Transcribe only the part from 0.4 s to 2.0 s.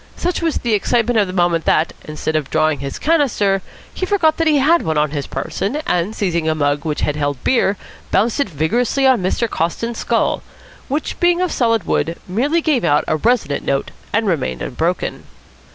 was the excitement of the moment that,